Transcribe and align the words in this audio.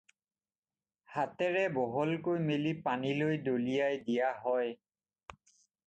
হাতেৰে 1.15 1.61
বহলকৈ 1.75 2.41
মেলি 2.49 2.73
পানীলৈ 2.89 3.39
দলিয়াই 3.49 4.05
দিয়া 4.09 4.35
হয়। 4.47 4.77